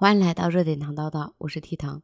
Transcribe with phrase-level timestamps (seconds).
[0.00, 2.00] 欢迎来到热点糖叨叨，我是 T 糖。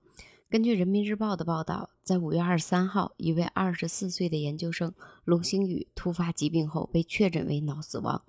[0.51, 4.93] 根据人民日报的报道，在五月二十三号，一位二十四岁的研究生
[5.25, 8.23] 龙星宇突发疾病后被确诊为脑死亡。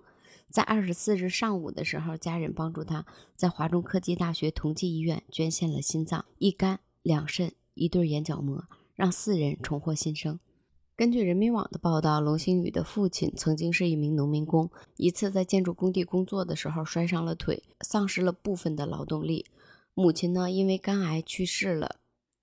[0.50, 8.64] 在二十四日上午的时候，家人帮助他在华中科技大学同济医院捐献了心脏、一肝、两肾、一对眼角膜，
[8.96, 10.40] 让四人重获新生。
[10.96, 19.46] 根据人民网的报道，龙星宇的父亲曾经是一名农民工，一次在建筑工地工作的时候摔伤了腿，丧失了部分的劳动力。
[20.00, 21.96] 母亲呢，因为肝癌去世了。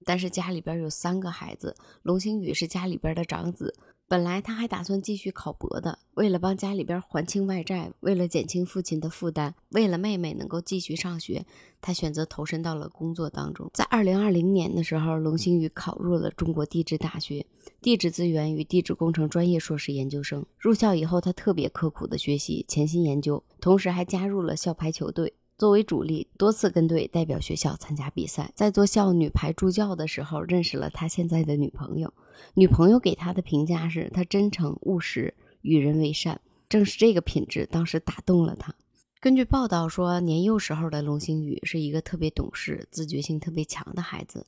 [0.04, 3.76] 但是家里边有三个孩子，龙星宇是家里边的长子。
[4.08, 11.46] 本来他还打算继续考博的，为了帮家里边还清外债，为了减轻父亲的负担，为了妹妹能够继续上学，
[11.80, 13.70] 他选择投身到了工作当中。
[13.72, 17.46] 在二零二零年的时候，龙星宇考入了中国地质大学
[17.80, 20.44] 地质资源与地质工程专业硕士研究生。
[20.58, 25.32] 入校以后，他特别刻苦的学习，潜心研究，同时还加入了校排球队。
[25.56, 28.50] 作为主力，多次跟队代表学校参加比赛。
[28.56, 32.12] 在做校女排助教的时候，认识了他现在的女朋友。
[32.54, 35.32] 女朋友给他的评价是他真诚务实，
[35.62, 36.40] 与人为善。
[36.68, 38.74] 正是这个品质，当时打动了他。
[39.20, 44.46] 根据报道说，年幼时候的龙星宇是一个特别懂事、自觉性特别强的孩子。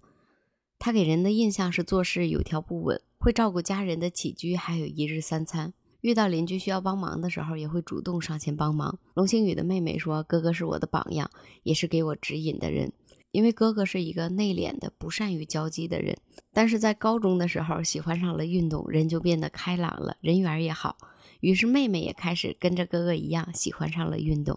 [0.78, 5.72] 他给人的印象是做事有条不紊，会照顾家人的起居，还有一日三餐。
[6.06, 8.96] 遇到邻居需要帮忙的时候，也会主动上前帮忙。
[9.14, 11.28] 龙星宇的妹妹说：“哥哥是我的榜样，
[11.64, 12.92] 也是给我指引的人。
[13.32, 16.16] 因为哥哥是一个内敛的、不善于交际的人，
[16.52, 20.96] 但是在高中的时候喜欢上了运动，人就变得开朗了，人缘也好。
[21.40, 24.56] 于是妹妹也开始跟着哥哥一样喜欢上了运动。”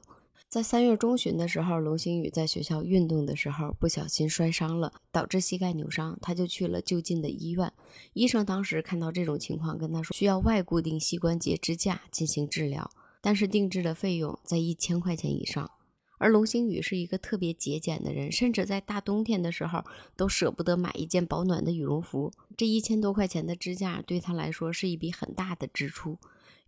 [0.49, 7.71] 在三月中旬的时候，龙星宇在学校运动的时候不小心摔伤了，导致膝盖扭伤，他就去了就近的医院。
[8.13, 12.89] 医生当时看到这种情况，跟他说需要外固定膝关节支架进行治疗，
[13.21, 15.69] 但是定制的费用在一千块钱以上。
[16.17, 19.85] 而龙星宇是一个特别节俭的人，甚至在大冬天的时候
[20.17, 22.31] 都舍不得买一件保暖的羽绒服。
[22.57, 26.17] 这一千多块钱的支架对他来说是一笔很大的支出。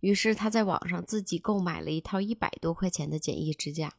[0.02, 3.94] 于是他在网上自己购买了一套一百多块钱的简易支架，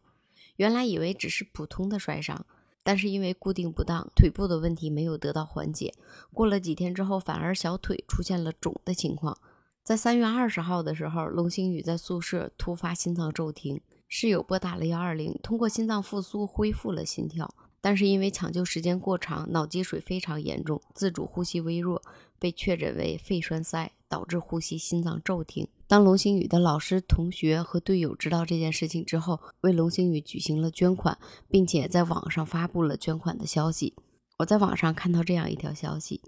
[0.58, 2.46] 原来以为只是普通的摔伤，
[2.84, 5.94] 但是因为固定不当，腿部的问题没有得到缓解。
[6.34, 9.38] 过了几天之后，反而小腿出现了肿的情况。
[9.82, 22.02] 在三月二十号的时候，龙星宇在宿舍突发心脏骤停，室友拨打了幺二零，通过心脏复苏恢复了心跳，但是因为抢救时间过长，脑积水非常严重，自主呼吸微弱，
[22.38, 25.68] 被确诊为肺栓塞，导致呼吸心脏骤停。
[25.94, 33.94] 当龙星宇的老师、同学和队友知道这件事情之后，为龙星宇举行了捐款，并且在网上发布了捐款的消息。
[34.40, 36.20] 我在网上看到这样一条消息：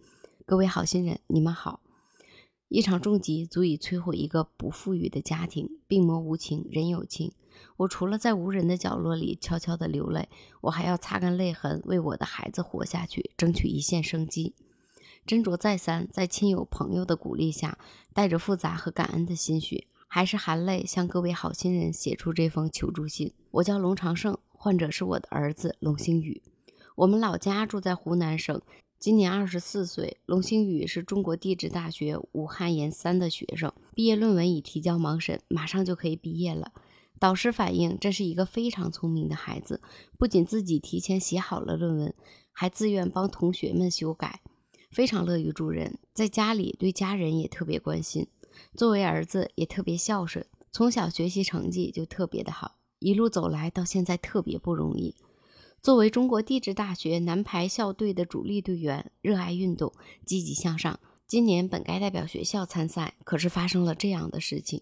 [0.46, 1.80] 各位好心人，你们好！
[2.68, 7.32] 一场重疾足以摧毁一个不富裕的家庭，病魔无情，人有情。
[7.78, 10.30] 我除了在无人的角落里悄悄地流泪，
[10.62, 14.54] 我还要擦干泪痕，为我的孩子活下去，争取一线生机。
[15.26, 17.80] 斟酌再三，在亲友朋友的鼓励下，
[18.14, 23.34] 带着复杂和感恩的心绪，还是含泪向各位好心人写出这封求助信。
[23.50, 26.44] 我叫龙长胜，患者是我的儿子龙星宇。
[26.96, 28.62] 我们老家住在湖南省，
[29.00, 30.18] 今年二十四岁。
[30.28, 36.72] 龙星宇是中国地质大学武汉研三的学生，毕业论文已提交盲审，马上就可以毕业了。
[37.18, 39.82] 导师反映，这是一个非常聪明的孩子，
[40.20, 42.14] 不仅自己提前写好了论文，
[42.52, 44.42] 还自愿帮同学们修改。
[44.96, 48.28] 非常乐于助人，在家里对家人也特别关心。
[48.78, 55.14] 作为儿子也特别孝顺，从小学习成绩就特别的好，一路走来到现在特别不容易。
[55.82, 59.92] 作为中国地质大学男排校队的主力队员，热爱运动，
[60.26, 60.98] 积极向上。
[61.28, 64.82] 今年本该代表学校参赛，可是发生了这样的事情。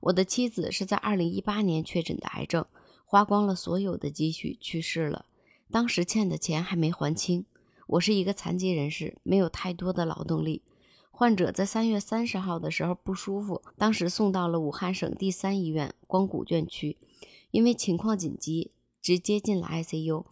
[0.00, 2.64] 我的妻子是在2018年确诊的癌症，
[3.04, 5.26] 花光了所有的积蓄去世了，
[5.70, 7.44] 当时欠的钱还没还清。
[7.86, 10.62] 我是一个残疾人士，没有太多的劳动力。
[11.10, 16.96] 患者在三月三十号的时候不舒服，当时送到了武汉省第三医院光谷院区，
[17.50, 20.24] 因为情况紧急，直接进了 ICU。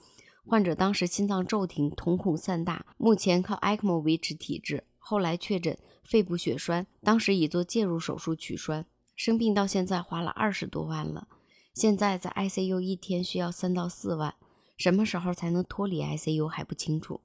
[0.45, 4.83] 患者当时心脏骤停，瞳孔散大，目前靠 ECMO 维持体质。
[4.99, 8.87] 后来确诊肺部血栓，当时已做介入手术取栓。
[9.15, 11.29] 生病到现在花了二十多万了，
[11.75, 14.35] 现在在 ICU 一天需要三到四万，
[14.77, 17.21] 什么时候才能脱离 ICU 还不清楚。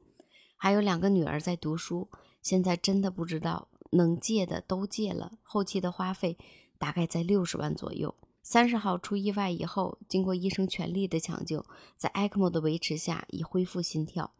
[0.57, 2.09] 还有两个女儿在读书，
[2.41, 6.37] 现在真的不知道能借的都借了，后期的花费
[6.77, 8.13] 大概在六十万左右。
[8.41, 11.65] 三十号出意外以后，经过医生全力的抢救，
[11.97, 14.31] 在 ECMO 的维持下已恢复心跳，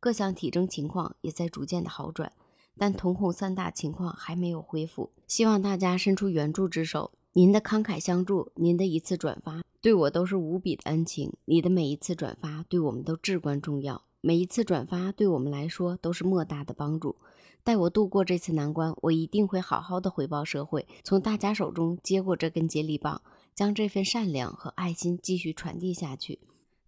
[0.00, 2.32] 各项体征情况也在逐渐的好转，
[2.78, 5.10] 但瞳孔散大情况还没有恢复。
[5.28, 11.34] 希望大家伸出援助之手，您的慷慨相助，您的一次转发，对我都是无比的恩情。
[11.44, 17.16] 你的每一次转发对我们都至关重要，每一次转发对我们来说都是莫大的帮助。
[17.64, 23.20] 待我度过这次难关，我一定会好好的回报社会，从大家手中接过这根接力棒，
[23.52, 26.38] 将这份善良和爱心继续传递下去。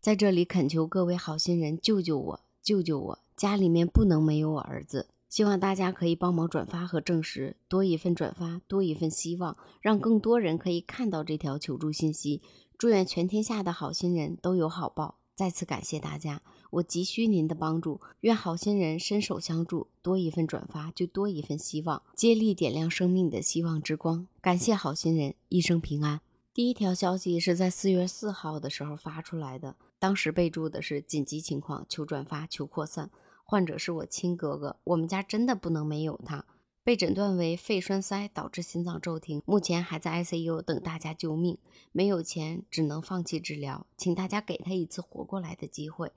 [0.01, 3.19] 在这里恳求各位好心人救救我，救救我！
[3.37, 5.09] 家里面不能没有我儿子。
[5.29, 12.41] 希望大家可以帮忙转发和证实，多一份转发，多一份希望，让更多人可以看到这条求助信息。
[12.79, 15.17] 祝愿全天下的好心人都有好报。
[15.35, 16.43] 再次感谢大家，
[16.75, 18.01] 我急需您的帮助。
[18.21, 24.27] 愿好心人伸手相助，多一份转发就多一份希望，接力点亮生命的希望之光。
[24.41, 26.21] 感谢好心人，一生平安。
[26.53, 33.11] 第一条消息是在四月四号的时候发出来的，当时备注的是紧急情况，求转发，求扩散。
[33.45, 36.45] 患者是我亲哥哥，我们家真的不能没有他。
[36.83, 41.57] 被诊断为肺栓塞导致心脏骤停，目前还在 ICU 等大家救命。
[41.93, 46.13] 没有钱，只能放弃治疗，请大家给他一次活过来的机会，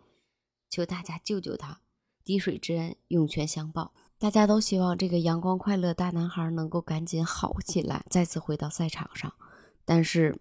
[0.69, 1.79] 求大家救救他。
[2.23, 3.93] 滴水之恩，涌泉相报。
[4.19, 9.31] 大家都希望这个阳光快乐大男孩能够赶紧好起来，再次回到赛场上。
[9.85, 10.39] 但是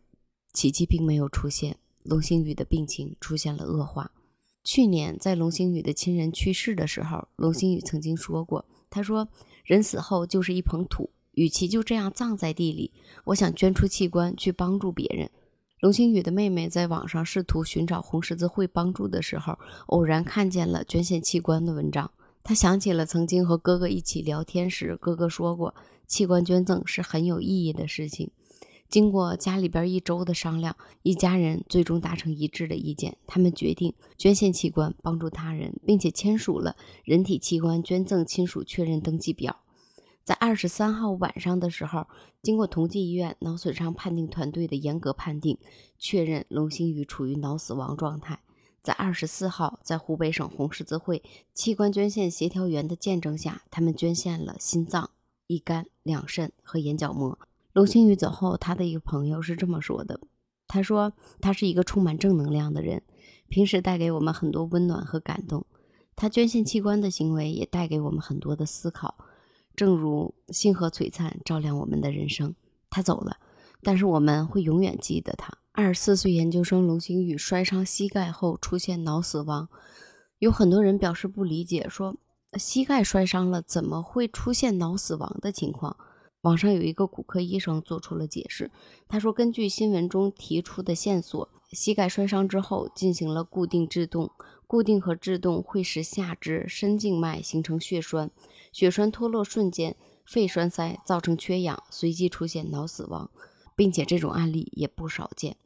[0.52, 4.11] 奇迹并没有出现，龙星宇的病情出现了恶化。
[4.64, 9.29] 去年在龙星宇的亲人去世的时候，龙星宇曾经说过：“他说
[9.62, 12.93] 人死后就是一捧土，与其就这样葬在地里，
[13.26, 15.31] 我想捐出器官去帮助别人。”
[15.81, 19.58] 龙星宇的妹妹在网上试图寻找红十字会帮助的时候，
[19.88, 22.11] 偶然看见了捐献器官的文章。
[22.43, 25.75] 她想起了曾经和哥哥一起聊天时，哥哥说过，
[26.06, 28.31] 器官捐赠是很有意义的事情。
[28.88, 33.19] 经过家里边一周的商量，一家人最终达成一致的意见。
[33.26, 36.75] 他们决定捐献器官帮助他人，并且签署了
[37.05, 39.56] 人体器官捐赠亲属确认登记表。
[40.26, 42.08] 在二十三号晚上的时候，
[42.43, 45.56] 经过同济医院脑损伤判定团队的严格判定，
[46.00, 48.40] 确认龙星宇处于脑死亡状态。
[48.82, 51.23] 在二十四号，在湖北省红十字会
[51.55, 55.11] 器官捐献协调员的见证下，他们捐献了心脏、
[55.46, 57.38] 一肝、两肾和眼角膜。
[57.72, 60.19] 龙星宇走后，他的一个朋友是这么说的
[60.67, 63.05] ：“他说他是一个充满正能量的人，
[63.49, 65.64] 平时带给我们很多温暖和感动。
[66.17, 69.14] 他捐献器官的行为也带给我们很多的思考，
[69.76, 72.55] 正如星河璀璨，照亮我们的人生。
[72.88, 73.37] 他走了，
[73.82, 75.52] 但是我们会永远记得他。
[75.73, 79.69] 二十四岁研究生龙星宇摔伤膝盖后出现脑死亡，
[80.38, 82.17] 有很多人表示不理解，说
[82.55, 85.96] 膝盖摔伤了怎么会出现脑死亡的情况？”
[86.43, 88.70] 网上有一个骨科医生做出了解释，
[89.08, 94.31] 他说，根据新闻中提出的线索，膝盖摔伤之后进行了固定制动，
[94.67, 98.31] 固定和制动会使下肢深静脉形成血栓，
[98.73, 103.31] 血栓脱落瞬间肺栓塞，造成缺氧，随即出现脑死亡，
[103.77, 105.57] 并且这种案例也不少见。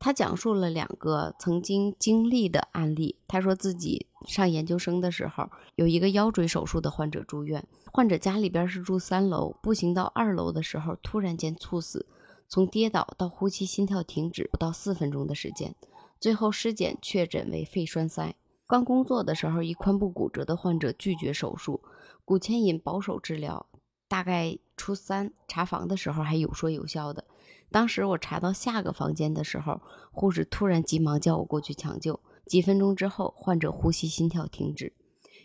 [0.00, 3.14] 他讲述了两个曾经经历的案例。
[3.28, 12.04] 他说自己上研究生的时候，有一个腰椎手术的患者住院，患者家里边是住三楼，步行到二楼的时候突然间猝死，
[12.48, 15.72] 从跌倒到呼吸心跳停止不到四分钟的时间，
[16.22, 18.36] 最后尸检确诊为肺栓塞。
[18.68, 21.82] 刚工作的时候，一髋部骨折的患者拒绝手术，
[22.24, 23.66] 骨牵引保守治疗，
[24.06, 27.24] 大概初三查房的时候还有说有笑的。
[27.72, 29.80] 当时我查到下个房间的时候，
[30.12, 32.20] 护士突然急忙叫我过去抢救。
[32.46, 34.92] 几分钟之后，患者呼吸心跳停止，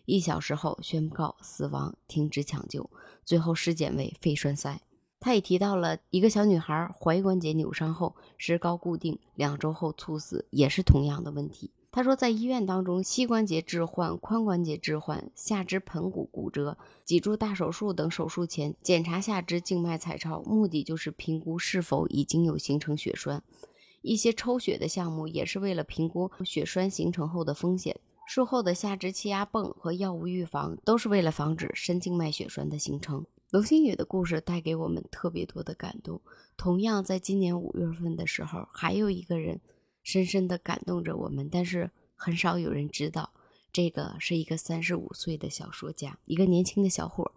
[0.05, 2.88] 一小时后宣告死亡，停止抢救。
[3.25, 4.79] 最后尸检为肺栓塞。
[5.19, 11.71] 他也提到了一个小女孩踝关节扭伤后石膏固定，两周后猝死，也是同样的问题。
[11.89, 23.41] 他说，在医院当中，膝关节置换、髋关节置换、下肢盆骨骨折、脊柱大手术等手术前检查下肢静脉彩超，目的就是评估是否已经有形成血栓。
[24.03, 28.00] 一些抽血的项目也是为了评估血栓形成后的风险。
[28.27, 33.25] 术后的下肢气压泵和药物预防都是为了防止深静脉血栓的形成。
[33.50, 36.22] 龙星宇的故事带给我们特别多的感动。
[36.58, 39.62] 同样，在今年五月份的时候，还有一个人。
[40.04, 43.34] 深深地感动着我们，但是很少有人知道，
[43.74, 47.30] 这个是一个三十五岁的小说家，一个年轻的小伙。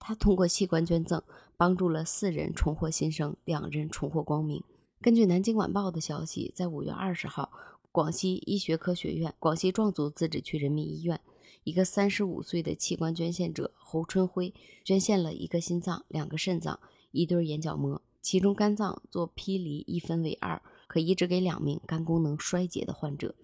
[0.00, 1.22] 他通过器官捐赠，
[1.56, 4.64] 帮助了四人重获新生，两人重获光明。
[5.00, 7.52] 根据南京晚报的消息，在五月二十号，
[7.92, 11.20] 广西医学科学院广西壮族自治区人民医院，
[11.64, 14.52] 一个三十五岁的器官捐献者侯春辉
[14.84, 16.78] 捐献了一个心脏、两个肾脏、
[17.10, 20.60] 一对眼角膜，其中肝脏做劈离，一分为二。
[20.86, 23.34] 可移植给两名肝功能衰竭的患者，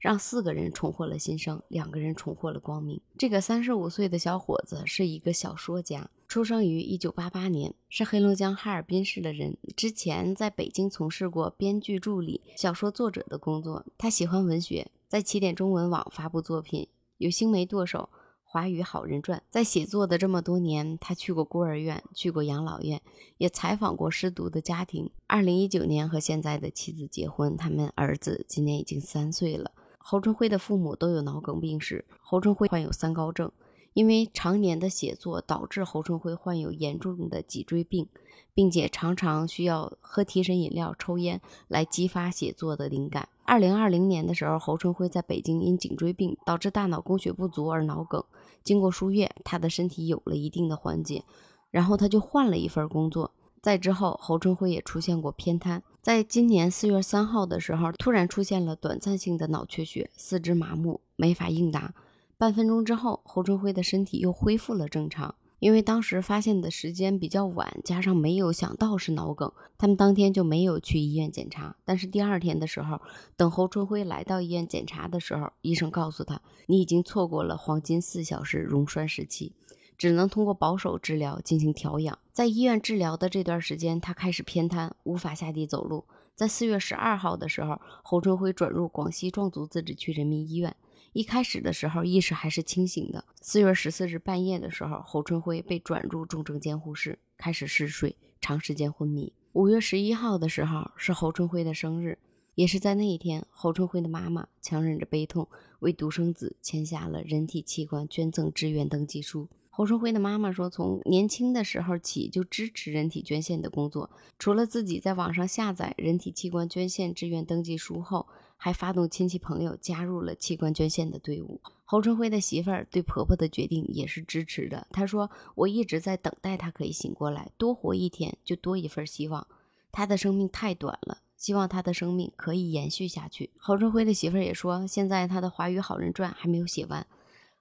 [0.00, 3.00] 让四个人重获了新生，两个人重获了光明。
[3.16, 9.56] 这个三十五岁的小伙子是一个小说家，出生于一九八八年，是黑龙江哈尔滨市的人。
[9.76, 13.86] 之前在北京从事过编剧助理、小说作者的工作。
[13.96, 16.88] 他喜欢文学，在起点中文网发布作品，
[17.18, 17.98] 有《星媒剁手》
[18.44, 19.38] 《华语好人传》。
[19.50, 23.02] 在写作的这么多年，他去过孤儿院，去过养老院，
[23.38, 25.10] 也采访过失独的家庭。
[25.26, 29.72] 二零一九年和现在的妻子结婚，他们儿子今年已经三岁了。
[29.98, 33.50] 侯春辉的父母都有脑梗病史，侯春辉患有三高症。
[33.98, 38.06] 因为常年的写作，导致侯春辉患有严重的脊椎病，
[38.54, 43.28] 并且常常需要喝提神饮料、抽烟来激发写作的灵感。
[43.42, 48.24] 二零二零年的时候，侯春辉在北京因颈椎病导致大脑供血不足而脑梗，
[48.62, 51.24] 经过输液，他的身体有了一定的缓解，
[51.72, 53.32] 然后他就换了一份工作。
[53.60, 61.92] 在之后，侯春辉也出现过偏瘫，在今年四月三号的时候，突然出现了短暂性的脑缺血，四肢麻木，没法应答。
[62.38, 65.34] 半分钟之后，侯春辉的身体又恢复了正常。
[65.58, 71.74] 因为当时发现的时间比较晚，加上没有想到是脑梗，他们当天就没有去医院检查。
[71.84, 73.00] 但是第二天的时候，
[73.36, 79.52] 等侯春辉来到医院检查的时候，医生告诉他：“你已经错过了黄金四小时溶栓时期，
[79.96, 86.04] 只能通过保守治疗进行调养。”在医院治疗的这段时间，他开始偏瘫，无法下地走路。
[86.36, 90.76] 在四月十二号的时候，侯春辉转入广西壮族自治区人民医院。
[91.14, 93.24] 一开始的时候，意识还是清醒的。
[93.40, 99.32] 四月十四日半夜的时候，侯春辉被转入重症监护室，开始嗜睡，长时间昏迷。
[99.54, 102.18] 五月十一号的时候是侯春辉的生日，
[102.54, 105.48] 也是在那一天，侯春辉的妈妈强忍着悲痛，
[105.80, 109.48] 为独生子签下了人体器官捐赠志愿登记书。
[109.70, 118.26] 侯春辉的妈妈说，从年轻的时候起就支持人体捐献的工作，除了自己在网上下载人体器官捐献志愿登记书后。
[118.58, 121.60] 还发动亲戚朋友加入了器官捐献的队伍。
[121.84, 124.86] 侯春辉的媳妇儿对婆婆的决定也是支持的。
[124.90, 129.46] 她说：“我一直在等待他可以醒过来，多活一天就多一份希望。
[129.90, 137.06] 他的生命太短了，希望他的生命可以延续下去。”侯春辉的媳妇儿也说：“现在他的《华语好人传》还没有写完，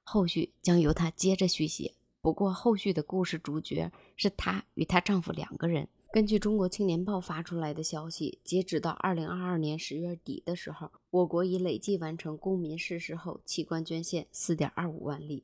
[0.03, 1.93] 后续将由他接着续写。
[2.21, 15.43] 不过后续的故事主角是她与她丈夫两个人。”根据中国青年报发出来的消息，截止到二零二二年十月底的时候，我国已累计完成公民逝世后器官捐献四点二五万例，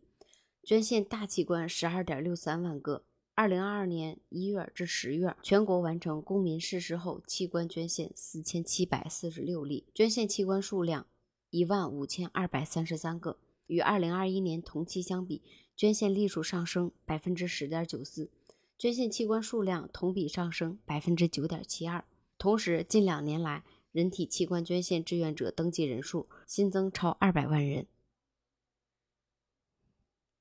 [0.64, 3.04] 捐献大器官十二点六三万个。
[3.36, 11.06] 二零二二年一月至十月，全国完成公民逝世后器官捐献四千七百四十六例，捐献器官数量
[11.50, 15.42] 一万五千二百三十三个，与二零二一年同期相比，
[15.76, 18.32] 捐献例数上升百分之十点九四。
[18.78, 22.04] 捐献器官数量同比上升百分之九点七二，
[22.38, 27.88] 同时近两年来人体器官捐献志愿者登记人数新增超二百万人。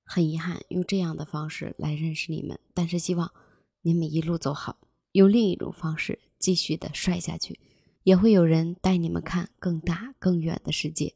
[0.04, 3.32] 很遗憾用这样的方式来认识你们，但是希望
[3.82, 4.78] 你们一路走好，
[5.12, 7.60] 用另一种方式继续的帅下去，
[8.02, 11.14] 也会有人带你们看更大更远的世界。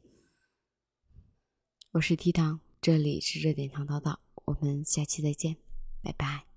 [1.91, 5.57] 我是 T 糖，这里是热点糖叨叨，我们下期再见，
[6.01, 6.56] 拜拜。